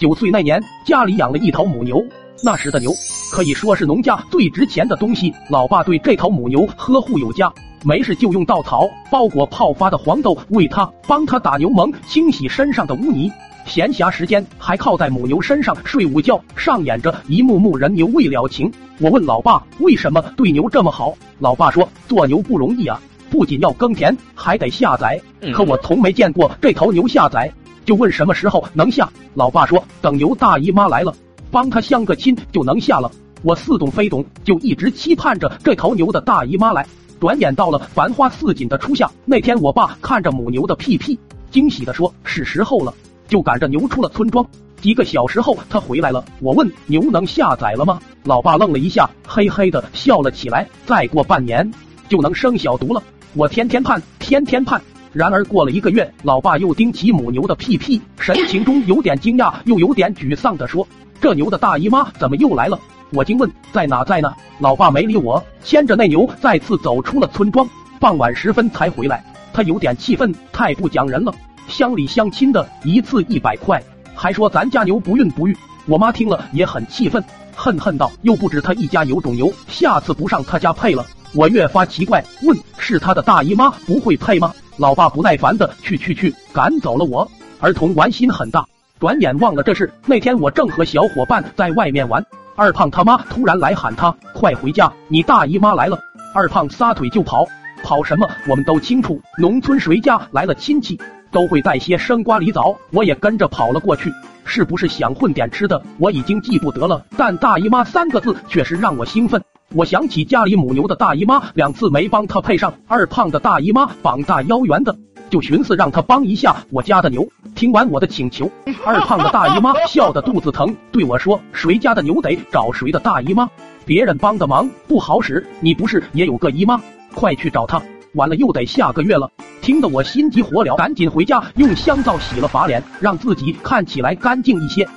[0.00, 2.02] 九岁那年，家里养了一头母牛。
[2.42, 2.90] 那时的牛
[3.30, 5.30] 可以说是农家最值钱的东西。
[5.50, 7.52] 老爸对这头母牛呵护有加，
[7.84, 13.30] 没事就用稻草包裹泡发的黄豆喂它，帮它打牛虻，清洗身上的污泥。
[13.66, 18.72] 闲暇时间还靠在母牛身上睡午觉，上演着一幕幕人牛未了情。
[19.00, 22.98] 我问老爸为什么对牛这么好，老爸说做牛不容易啊，
[23.30, 25.20] 不仅要耕田，还得下崽。
[25.54, 27.50] 可我从没见过这头牛下崽。
[27.84, 29.08] 就问什么时候能下？
[29.34, 31.14] 老爸说等牛大姨妈来了，
[31.50, 33.10] 帮他相个亲就能下了。
[33.42, 36.86] 我似懂非懂，就一直期盼着这头牛的大姨妈来。
[37.18, 41.18] 转眼到了繁花似锦的初夏，那天我爸看着母牛的屁屁，
[41.50, 42.94] 惊喜的说是时候了，
[43.28, 44.46] 就赶着牛出了村庄。
[44.80, 48.00] 几个小时后他回来了，我问牛能下崽了吗？
[48.24, 50.66] 老爸愣了一下，嘿嘿的笑了起来。
[50.86, 51.70] 再过半年
[52.08, 53.02] 就能生小犊了。
[53.34, 54.82] 我天天盼，天天盼。
[55.12, 60.86] 然而过了一个月，老爸又盯起母牛的屁屁，神情中有点惊讶，又有点沮丧的说
[61.20, 62.76] ：“这牛的大姨妈怎么又来了？”
[63.14, 67.68] 我惊问：“在哪在呢？”老爸没理我，牵着那牛再次走出了村庄。
[68.00, 71.32] 傍晚时分才回来，他有点气愤，太不讲人了。
[71.68, 73.80] 乡里乡亲的一次一百块，
[74.12, 75.56] 还说咱家牛不孕不育。
[75.86, 77.22] 我妈听了也很气愤，
[77.54, 87.30] 恨恨道：“又不止他一家有种牛，下次不上他家配了。”我越发奇怪，问：“是他的大姨妈不会配吗？”老爸不耐烦的去去去，赶走了我。
[87.60, 88.64] 儿童玩心很大，
[88.98, 89.92] 转眼忘了这事。
[90.06, 92.24] 那天我正和小伙伴在外面玩，
[92.56, 95.98] 二胖他妈突然来喊他快回家，你大姨妈来了。
[96.34, 97.46] 二胖撒腿就跑，
[97.82, 99.20] 跑什么我们都清楚。
[99.38, 100.98] 农村谁家来了亲戚，
[101.30, 104.12] 都会带些生瓜梨枣，我也跟着跑了过去。
[104.44, 105.80] 是不是想混点吃的？
[105.98, 109.40] 我已经记不得了，但大姨妈三个字确实让我兴奋。
[109.72, 114.96] 我想起家里母牛的大姨妈两次没帮她配上，二胖的大姨妈膀大腰圆的，
[115.30, 117.28] 就寻思让她帮一下我家的牛。
[117.54, 118.50] 听完我的请求，
[118.84, 123.48] 二胖的大姨妈 笑得肚子疼，对我说：“谁家的牛得找谁的大姨妈，
[123.84, 125.46] 别人帮的忙不好使。
[125.60, 126.80] 你不是也有个姨妈？
[127.14, 127.80] 快去找她，
[128.14, 129.30] 晚了又得下个月了。”
[129.62, 134.88] 听得我心急火燎，赶紧回家用香皂洗了把脸，让自己看起来干净一些。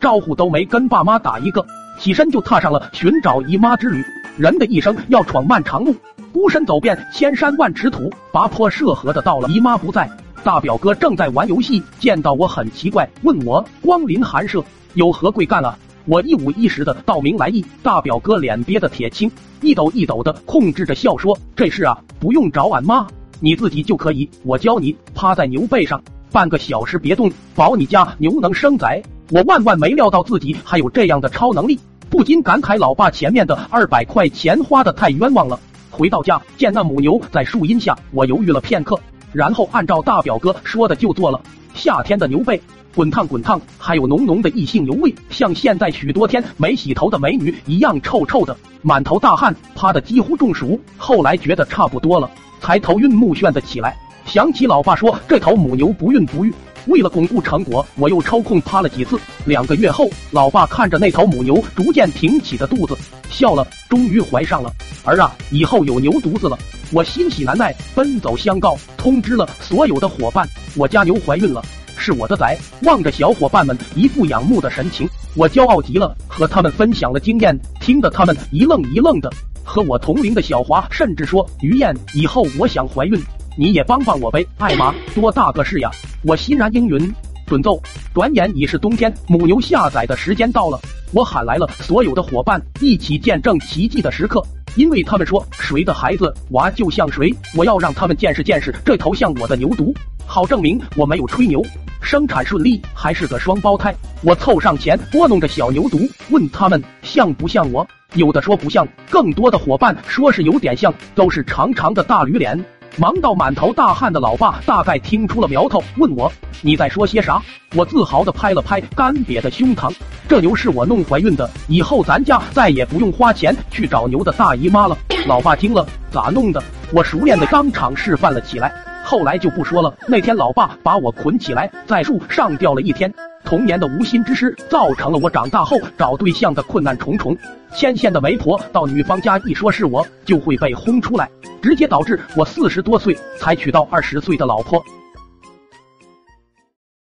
[0.00, 1.66] 招呼都没跟爸妈打一个。
[1.98, 4.04] 起身就踏上了寻找姨妈之旅。
[4.36, 5.94] 人的一生要闯漫长路，
[6.32, 10.10] 孤身走遍千山万尺土，跋坡涉河的到了姨妈不在。
[10.42, 14.62] 大表哥正在玩游戏，见到我很奇怪，问我光临寒舍
[14.94, 15.78] 有何贵干啊？
[16.06, 17.64] 我一五一十的道明来意。
[17.82, 19.30] 大表哥脸憋得铁青，
[19.62, 23.06] 一抖一抖的控制着笑说：“这事啊，不用找俺妈，
[23.40, 24.28] 你自己就可以。
[24.42, 31.80] 我教你，趴在牛背上，半个小时别动，保你家牛能生崽。”我万万没料到自己还有这样的超能力。
[32.10, 35.58] 不禁感慨，老爸前面的二百块钱花的太冤枉了。
[35.90, 38.98] 回到家，见那母牛在树荫下，我犹豫了片刻，
[39.32, 41.40] 然后按照大表哥说的就做了。
[41.72, 42.60] 夏天的牛背
[42.94, 50.78] 滚烫滚烫，还有浓浓的异性牛味，像现在许多天没洗头的美女一样臭臭的，满头大汗，趴的几乎中暑。
[50.96, 52.30] 后来觉得差不多了，
[52.60, 53.96] 才头晕目眩的起来，
[54.26, 56.52] 想起老爸说这头母牛不孕不育。
[56.86, 59.18] 为了巩固成果，我又抽空趴了几次。
[59.46, 62.96] 两个月后，老爸看着那头母牛逐渐挺起的肚子，
[63.30, 64.72] 笑了，终于怀上了
[65.04, 65.34] 儿啊！
[65.50, 66.58] 以后有牛犊子了，
[66.92, 71.62] 我欣喜难耐，奔走相告，通知了所有的伙伴，我家牛怀孕了，
[71.96, 72.56] 是我的崽。
[72.82, 79.30] 望着小伙伴们一副仰慕的神情，我骄傲极了，和他们分享了经验，听得他们一愣一愣的。
[79.62, 83.18] 和我同龄的小华甚至说：“于燕，以后我想怀孕。”
[83.56, 85.88] 你也帮帮我呗，艾玛，多大个事呀！
[86.22, 87.14] 我欣然应允，
[87.46, 87.80] 准奏。
[88.12, 90.80] 转眼已是冬天，母牛下崽的时间到了，
[91.12, 94.44] 我喊来了所有的伙伴，一起见证奇迹的时刻。
[94.74, 99.94] 因为他们说谁的孩子娃就像谁，我要让他们见识见识这头像我的牛犊，
[100.26, 101.62] 好证明我没有吹牛，
[102.02, 103.94] 生产顺利，还是个双胞胎。
[104.22, 107.86] 我凑上前拨弄着小牛犊，问他们像不像我？
[108.14, 112.58] 有的说不像，更多的伙伴说是有点像，都是长长的大驴脸。
[112.96, 116.30] 忙到满头大汗的老爸大概听出了苗头，问我
[116.62, 117.42] 你在说些啥？
[117.74, 119.92] 我自豪地拍了拍干瘪的胸膛，
[120.28, 124.96] 这牛是我弄怀孕的，以后咱家再也不用花钱去找牛的大姨妈了。
[125.26, 126.62] 老爸听了，咋弄的？
[126.92, 128.72] 我熟练地当场示范了起来。
[129.04, 129.92] 后来就不说了。
[130.06, 133.12] 那天老爸把我捆起来，在树上吊了一天。
[133.44, 137.36] 童年的无心之失，造成了我长大后找对象的困难重重。
[137.74, 141.28] 牵线的媒婆到女方家一说是我，就会被轰出来，
[141.60, 144.82] 直接导致我四十多岁才娶到二十岁的老婆。